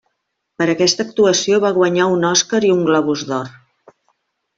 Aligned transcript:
Per 0.61 0.65
aquesta 0.73 1.03
actuació 1.07 1.59
va 1.65 1.71
guanyar 1.75 2.07
un 2.13 2.25
Oscar 2.31 2.63
i 2.71 2.75
un 2.77 2.81
Globus 2.89 3.25
d'Or. 3.33 3.53